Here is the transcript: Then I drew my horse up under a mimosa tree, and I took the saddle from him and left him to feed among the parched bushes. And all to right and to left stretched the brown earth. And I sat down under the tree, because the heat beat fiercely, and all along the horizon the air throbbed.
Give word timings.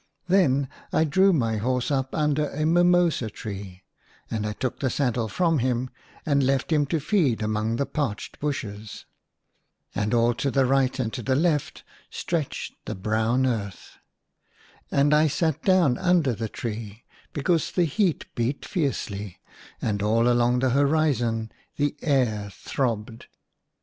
Then 0.27 0.67
I 0.91 1.03
drew 1.03 1.31
my 1.31 1.57
horse 1.57 1.91
up 1.91 2.15
under 2.15 2.49
a 2.49 2.65
mimosa 2.65 3.29
tree, 3.29 3.83
and 4.31 4.47
I 4.47 4.53
took 4.53 4.79
the 4.79 4.89
saddle 4.89 5.27
from 5.27 5.59
him 5.59 5.91
and 6.25 6.41
left 6.43 6.71
him 6.71 6.87
to 6.87 6.99
feed 6.99 7.43
among 7.43 7.75
the 7.75 7.85
parched 7.85 8.39
bushes. 8.39 9.05
And 9.93 10.11
all 10.11 10.33
to 10.33 10.49
right 10.65 10.97
and 10.97 11.13
to 11.13 11.35
left 11.35 11.83
stretched 12.09 12.73
the 12.85 12.95
brown 12.95 13.45
earth. 13.45 13.99
And 14.89 15.13
I 15.13 15.27
sat 15.27 15.61
down 15.61 15.99
under 15.99 16.33
the 16.33 16.49
tree, 16.49 17.03
because 17.31 17.71
the 17.71 17.85
heat 17.85 18.25
beat 18.33 18.65
fiercely, 18.65 19.39
and 19.79 20.01
all 20.01 20.27
along 20.27 20.61
the 20.61 20.71
horizon 20.71 21.51
the 21.75 21.95
air 22.01 22.49
throbbed. 22.51 23.27